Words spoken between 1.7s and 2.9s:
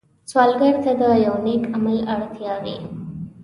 عمل اړتیا وي